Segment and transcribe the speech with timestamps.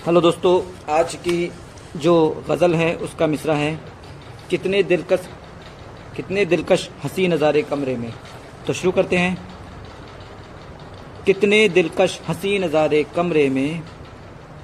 [0.00, 1.50] Hello दोस्तों, आज की
[1.96, 3.72] जो गज़ल है, उसका मिसरा है,
[4.50, 5.26] कितने दिलकश
[6.16, 8.12] कितने दिलकश हँसी नज़ारे कमरे में।
[8.66, 9.36] तो शुरू करते हैं।
[11.26, 13.82] कितने दिलकश हँसी नज़ारे कमरे में,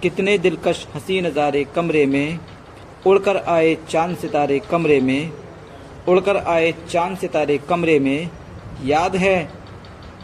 [0.02, 2.38] कितने दिलकश हँसी नज़ारे कमरे में,
[3.06, 5.32] उड़कर आए चाँद सितारे कमरे में,
[6.08, 8.30] उड़कर आए चाँद सितारे कमरे में,
[8.84, 9.36] याद है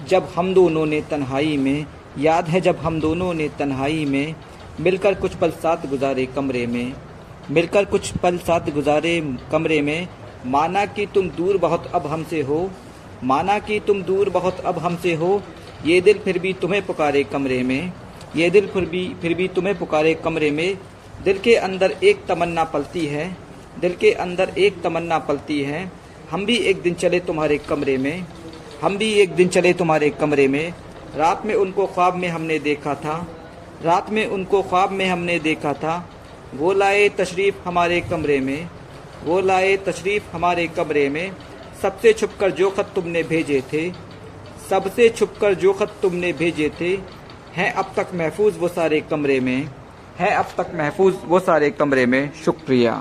[0.08, 1.86] जब हम दोनों ने तन्हाई में,
[2.18, 4.34] याद है जब हम दोनों ने तन्हाई में
[4.80, 6.92] मिलकर कुछ पल साथ गुजारे कमरे में,
[7.50, 9.20] मिलकर कुछ पल साथ गुजारे
[9.52, 10.08] कमरे में,
[10.46, 12.70] माना कि तुम दूर बहुत अब हमसे हो,
[13.24, 15.42] माना कि तुम दूर बहुत अब हमसे हो,
[15.86, 17.92] ये दिल फिर भी तुम्हें पुकारे कमरे में,
[18.36, 20.78] ये दिल फिर भी फिर भी तुम्हें पुकारे कमरे में,
[21.24, 23.36] दिल के अंदर एक तमन्ना पलती है,
[23.80, 25.90] दिल के अंदर एक तमन्ना पलती है,
[26.30, 28.26] हम भी एक दिन चले तुम्हारे कमरे में,
[28.82, 30.72] हम भी एक दिन चले तुम्हारे कमरे में,
[31.16, 33.26] रात में उनको ख्वाब में हमने देखा था
[33.84, 36.08] रात में उनको ख्वाब में हमने देखा था,
[36.54, 38.68] वो लाए तशरीफ़ हमारे कमरे में,
[39.24, 41.32] वो लाए तशरीफ़ हमारे कमरे में,
[41.82, 43.90] सबसे छुपकर जो ख़त तुमने भेजे थे,
[44.70, 46.92] सबसे छुपकर जो ख़त तुमने भेजे थे,
[47.54, 49.68] हैं अब तक महफूज वो सारे कमरे में,
[50.18, 52.94] हैं अब तक महफूज वो सारे कमरे में, शुक्रिया।